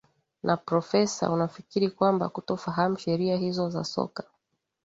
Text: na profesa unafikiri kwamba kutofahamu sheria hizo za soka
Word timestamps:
na 0.43 0.57
profesa 0.57 1.31
unafikiri 1.31 1.89
kwamba 1.89 2.29
kutofahamu 2.29 2.97
sheria 2.97 3.37
hizo 3.37 3.69
za 3.69 3.83
soka 3.83 4.23